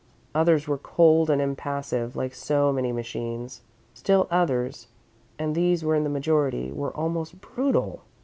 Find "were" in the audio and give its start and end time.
0.67-0.79, 5.83-5.93, 6.71-6.97